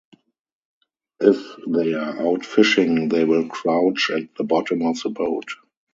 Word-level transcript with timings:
If 1.19 1.37
they 1.67 1.93
are 1.93 2.19
out 2.27 2.43
fishing, 2.43 3.09
they 3.09 3.23
will 3.23 3.47
crouch 3.47 4.09
at 4.09 4.33
the 4.35 4.43
bottom 4.43 4.81
of 4.81 4.99
the 4.99 5.11
boat. 5.11 5.45